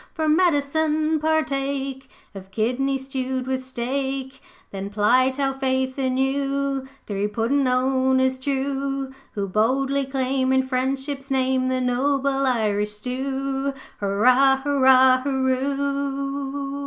For 0.15 0.27
medicine, 0.27 1.19
partake 1.19 2.09
Of 2.33 2.49
kidney, 2.49 2.97
stewed 2.97 3.45
with 3.45 3.63
steak. 3.63 4.41
'Then 4.71 4.89
plight 4.89 5.39
our 5.39 5.53
faith 5.53 5.95
anew 5.99 6.87
Three 7.05 7.27
puddin' 7.27 7.67
owners 7.67 8.39
true, 8.39 9.11
Who 9.33 9.47
boldly 9.47 10.07
claim 10.07 10.51
In 10.51 10.63
Friendship's 10.63 11.29
name 11.29 11.67
The 11.67 11.81
noble 11.81 12.47
Irish 12.47 12.93
stoo, 12.93 13.75
Hurrah, 13.99 14.61
Hurrah, 14.63 15.21
Hurroo!' 15.21 16.71